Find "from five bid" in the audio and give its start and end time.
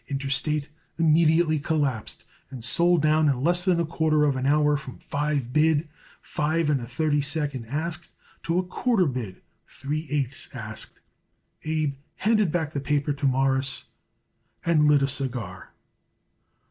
4.75-5.87